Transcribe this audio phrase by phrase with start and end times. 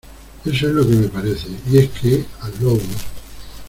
[0.45, 1.49] eso es lo que me parece.
[1.69, 2.81] y es que, al lobo